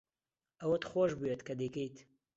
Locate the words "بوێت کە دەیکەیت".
1.19-1.97